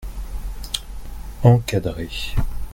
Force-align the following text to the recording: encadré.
encadré. 1.43 2.09